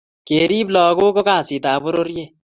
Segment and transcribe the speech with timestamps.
[0.27, 2.31] kerip lakook ko kasit ab pororiet